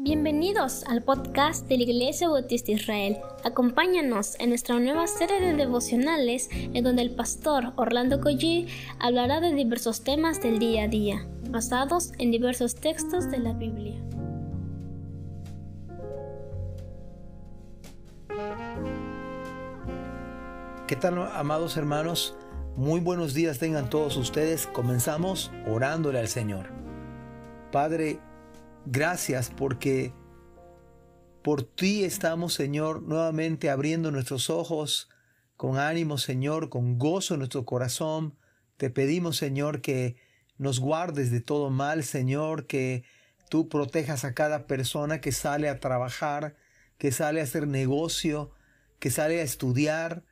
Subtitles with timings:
[0.00, 3.18] Bienvenidos al podcast de la Iglesia Bautista Israel.
[3.42, 8.68] Acompáñanos en nuestra nueva serie de devocionales en donde el pastor Orlando Collie
[9.00, 14.00] hablará de diversos temas del día a día, basados en diversos textos de la Biblia.
[20.86, 22.36] ¿Qué tal, amados hermanos?
[22.76, 24.68] Muy buenos días tengan todos ustedes.
[24.68, 26.68] Comenzamos orándole al Señor.
[27.72, 28.20] Padre,
[28.90, 30.14] Gracias porque
[31.42, 35.10] por ti estamos, Señor, nuevamente abriendo nuestros ojos
[35.58, 38.38] con ánimo, Señor, con gozo en nuestro corazón.
[38.78, 40.16] Te pedimos, Señor, que
[40.56, 43.04] nos guardes de todo mal, Señor, que
[43.50, 46.56] tú protejas a cada persona que sale a trabajar,
[46.96, 48.52] que sale a hacer negocio,
[49.00, 50.24] que sale a estudiar,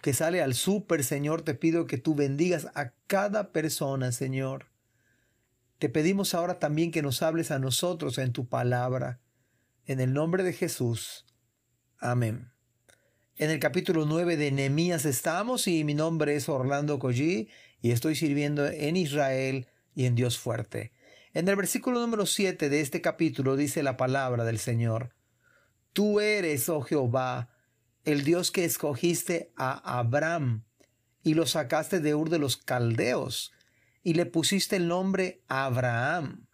[0.00, 1.42] que sale al súper, Señor.
[1.42, 4.73] Te pido que tú bendigas a cada persona, Señor.
[5.84, 9.20] Te pedimos ahora también que nos hables a nosotros en tu palabra.
[9.84, 11.26] En el nombre de Jesús.
[11.98, 12.52] Amén.
[13.36, 17.50] En el capítulo 9 de Nehemías estamos y mi nombre es Orlando Collí
[17.82, 20.92] y estoy sirviendo en Israel y en Dios fuerte.
[21.34, 25.14] En el versículo número 7 de este capítulo dice la palabra del Señor.
[25.92, 27.50] Tú eres, oh Jehová,
[28.04, 30.64] el Dios que escogiste a Abraham
[31.22, 33.52] y lo sacaste de Ur de los Caldeos
[34.04, 36.46] y le pusiste el nombre Abraham.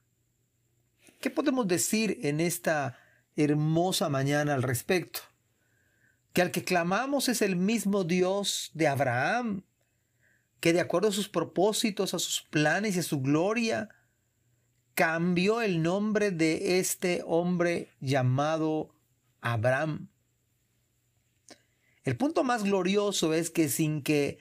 [1.20, 2.96] ¿Qué podemos decir en esta
[3.36, 5.20] hermosa mañana al respecto?
[6.32, 9.64] Que al que clamamos es el mismo Dios de Abraham,
[10.60, 13.88] que de acuerdo a sus propósitos, a sus planes y a su gloria,
[14.94, 18.94] cambió el nombre de este hombre llamado
[19.40, 20.08] Abraham.
[22.04, 24.38] El punto más glorioso es que sin que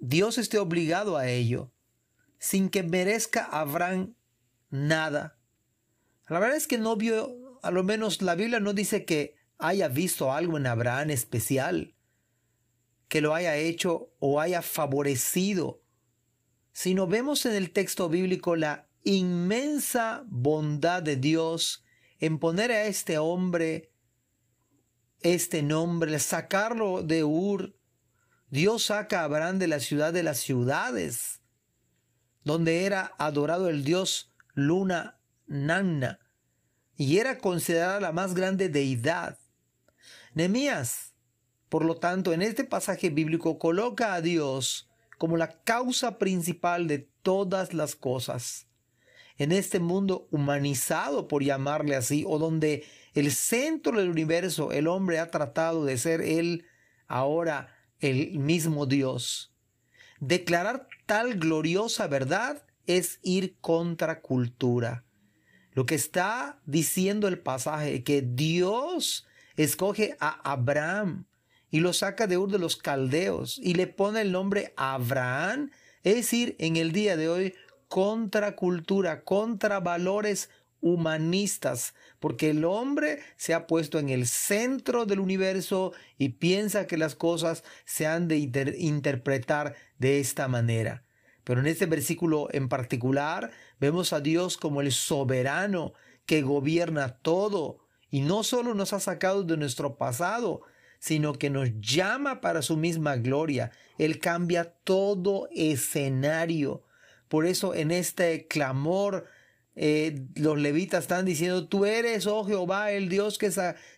[0.00, 1.73] Dios esté obligado a ello,
[2.44, 4.16] sin que merezca Abraham
[4.68, 5.38] nada.
[6.28, 9.88] La verdad es que no vio, a lo menos la Biblia no dice que haya
[9.88, 11.94] visto algo en Abraham especial,
[13.08, 15.80] que lo haya hecho o haya favorecido,
[16.72, 21.82] sino vemos en el texto bíblico la inmensa bondad de Dios
[22.18, 23.90] en poner a este hombre
[25.20, 27.74] este nombre, sacarlo de Ur.
[28.50, 31.40] Dios saca a Abraham de la ciudad de las ciudades
[32.44, 36.20] donde era adorado el dios Luna Nanna
[36.96, 39.38] y era considerada la más grande deidad.
[40.34, 41.14] Nemías,
[41.68, 44.88] por lo tanto, en este pasaje bíblico coloca a Dios
[45.18, 48.68] como la causa principal de todas las cosas.
[49.36, 52.84] En este mundo humanizado, por llamarle así, o donde
[53.14, 56.66] el centro del universo, el hombre ha tratado de ser él
[57.08, 59.52] ahora el mismo Dios.
[60.20, 65.04] Declarar tal gloriosa verdad es ir contra cultura.
[65.72, 69.26] Lo que está diciendo el pasaje, que Dios
[69.56, 71.26] escoge a Abraham
[71.70, 75.70] y lo saca de Ur de los Caldeos y le pone el nombre Abraham,
[76.04, 77.54] es ir en el día de hoy
[77.88, 80.50] contra cultura, contra valores
[80.84, 86.98] humanistas, porque el hombre se ha puesto en el centro del universo y piensa que
[86.98, 88.36] las cosas se han de
[88.78, 91.04] interpretar de esta manera.
[91.42, 93.50] Pero en este versículo en particular
[93.80, 95.94] vemos a Dios como el soberano
[96.26, 97.78] que gobierna todo
[98.10, 100.60] y no solo nos ha sacado de nuestro pasado,
[100.98, 103.72] sino que nos llama para su misma gloria.
[103.98, 106.84] Él cambia todo escenario.
[107.28, 109.26] Por eso en este clamor
[109.76, 113.52] eh, los levitas están diciendo, tú eres, oh Jehová, el Dios que,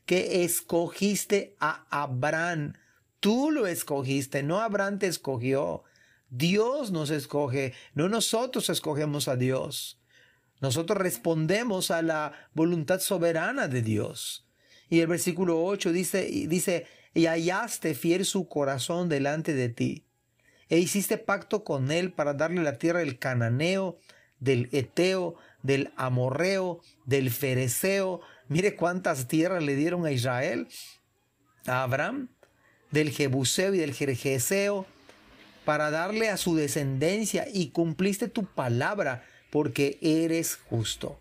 [0.07, 2.75] que escogiste a Abraham.
[3.21, 5.85] Tú lo escogiste, no Abraham te escogió.
[6.31, 10.01] Dios nos escoge, no nosotros escogemos a Dios.
[10.61, 14.47] Nosotros respondemos a la voluntad soberana de Dios.
[14.89, 20.05] Y el versículo 8 dice, dice, y hallaste fiel su corazón delante de ti,
[20.69, 23.99] e hiciste pacto con él para darle la tierra del cananeo,
[24.41, 28.21] del eteo, del amorreo, del fereceo.
[28.49, 30.69] Mire cuántas tierras le dieron a Israel,
[31.67, 32.29] a Abraham,
[32.91, 34.87] del jebuseo y del jerjeseo,
[35.65, 41.21] para darle a su descendencia y cumpliste tu palabra porque eres justo.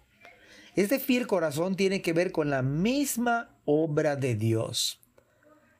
[0.75, 5.01] Este fiel corazón tiene que ver con la misma obra de Dios.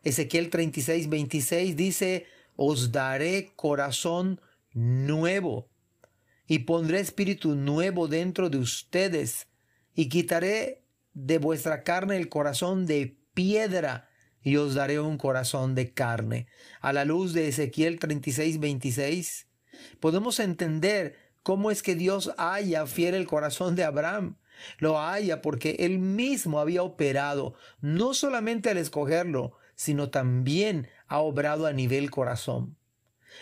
[0.04, 4.40] Ezequiel 36, 26 dice, os daré corazón
[4.74, 5.68] nuevo
[6.48, 9.48] y pondré espíritu nuevo dentro de ustedes
[9.94, 10.84] y quitaré
[11.14, 14.10] de vuestra carne el corazón de piedra
[14.42, 16.48] y os daré un corazón de carne.
[16.82, 19.48] A la luz de Ezequiel 36, 26,
[20.00, 24.38] podemos entender cómo es que Dios haya fiel el corazón de Abraham,
[24.78, 31.66] Lo haya porque Él mismo había operado, no solamente al escogerlo, sino también ha obrado
[31.66, 32.78] a nivel corazón.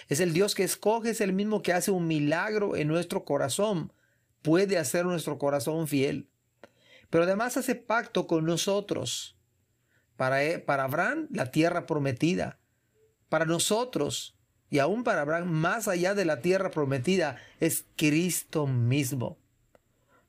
[0.10, 3.94] Es el Dios que escoge, es el mismo que hace un milagro en nuestro corazón,
[4.42, 6.30] puede hacer nuestro corazón fiel.
[7.10, 9.38] Pero además hace pacto con nosotros.
[10.16, 12.60] Para, e, para Abraham, la tierra prometida.
[13.30, 14.36] Para nosotros,
[14.70, 19.38] y aún para Abraham, más allá de la tierra prometida, es Cristo mismo.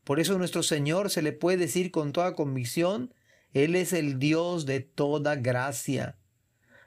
[0.04, 3.14] Por eso nuestro Señor se le puede decir con toda convicción,
[3.54, 6.18] Él es el Dios de toda gracia.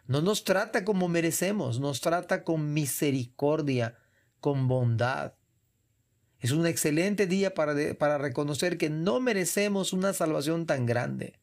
[0.08, 3.98] No nos trata como merecemos, nos trata con misericordia,
[4.40, 5.34] con bondad.
[6.40, 11.40] Es un excelente día para, para reconocer que no merecemos una salvación tan grande.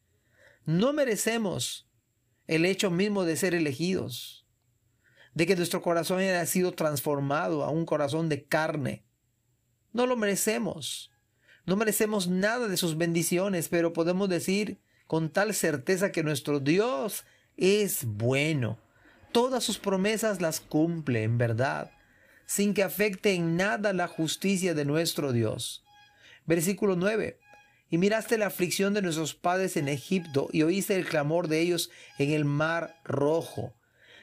[0.65, 1.87] No merecemos
[2.47, 4.47] el hecho mismo de ser elegidos,
[5.35, 9.05] de que nuestro corazón haya sido transformado a un corazón de carne.
[9.93, 11.11] No lo merecemos.
[11.67, 17.25] No merecemos nada de sus bendiciones, pero podemos decir con tal certeza que nuestro Dios
[17.57, 18.77] es bueno.
[19.31, 21.91] Todas sus promesas las cumple en verdad,
[22.45, 25.83] sin que afecte en nada la justicia de nuestro Dios.
[26.45, 27.39] Versículo 9.
[27.89, 31.91] Y miraste la aflicción de nuestros padres en Egipto y oíste el clamor de ellos
[32.17, 33.73] en el mar rojo.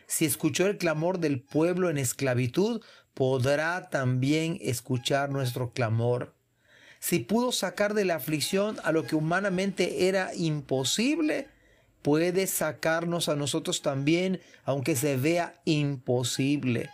[0.07, 2.83] Si escuchó el clamor del pueblo en esclavitud,
[3.15, 6.35] podrá también escuchar nuestro clamor
[7.03, 11.49] si pudo sacar de la aflicción a lo que humanamente era imposible,
[12.03, 16.91] puede sacarnos a nosotros también, aunque se vea imposible.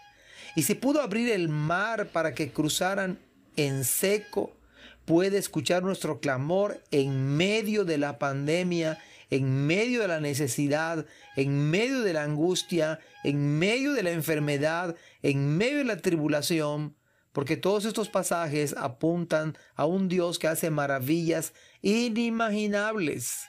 [0.55, 3.19] Y si pudo abrir el mar para que cruzaran
[3.57, 4.57] en seco,
[5.05, 8.99] puede escuchar nuestro clamor en medio de la pandemia,
[9.31, 11.07] en medio de la necesidad,
[11.37, 16.95] en medio de la angustia, en medio de la enfermedad, en medio de la tribulación,
[17.33, 21.53] porque todos estos pasajes apuntan a un Dios que hace maravillas
[21.83, 23.47] inimaginables.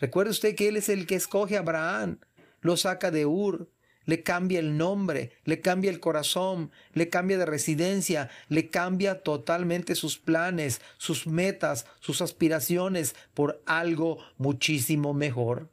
[0.00, 2.18] Recuerde usted que Él es el que escoge a Abraham,
[2.62, 3.70] lo saca de Ur,
[4.06, 9.94] le cambia el nombre, le cambia el corazón, le cambia de residencia, le cambia totalmente
[9.94, 15.70] sus planes, sus metas, sus aspiraciones por algo muchísimo mejor.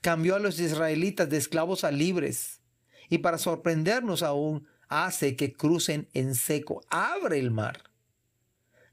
[0.00, 2.60] Cambió a los israelitas de esclavos a libres
[3.08, 7.84] y para sorprendernos aún, hace que crucen en seco, abre el mar.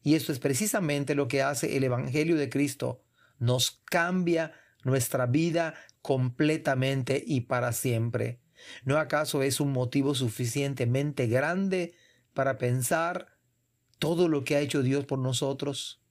[0.01, 3.03] Y esto es precisamente lo que hace el Evangelio de Cristo.
[3.39, 4.53] Nos cambia
[4.83, 8.39] nuestra vida completamente y para siempre.
[8.83, 11.93] ¿No acaso es un motivo suficientemente grande
[12.33, 13.37] para pensar
[13.97, 16.01] todo lo que ha hecho Dios por nosotros?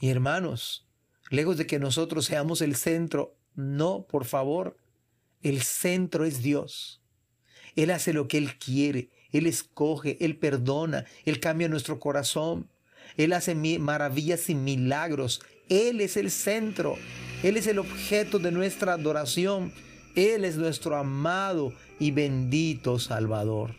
[0.00, 0.88] Y hermanos,
[1.30, 4.76] lejos de que nosotros seamos el centro, no, por favor,
[5.42, 7.02] el centro es Dios.
[7.76, 12.70] Él hace lo que Él quiere, Él escoge, Él perdona, Él cambia nuestro corazón,
[13.16, 16.96] Él hace maravillas y milagros, Él es el centro,
[17.44, 19.72] Él es el objeto de nuestra adoración,
[20.16, 23.76] Él es nuestro amado y bendito Salvador.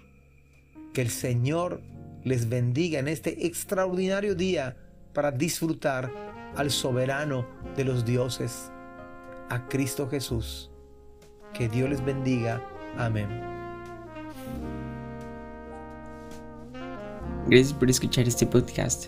[0.94, 1.82] Que el Señor
[2.24, 4.78] les bendiga en este extraordinario día
[5.14, 6.12] para disfrutar
[6.56, 7.46] al soberano
[7.76, 8.72] de los dioses,
[9.50, 10.72] a Cristo Jesús.
[11.54, 12.66] Que Dios les bendiga.
[12.98, 13.28] Amén.
[17.48, 19.08] Gracias por escuchar este podcast.